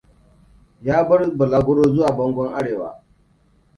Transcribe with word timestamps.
Ya 0.81 1.03
bar 1.07 1.21
balaguro 1.37 1.81
zuwa 1.93 2.09
Pole 2.17 2.43
Arewa. 2.57 2.91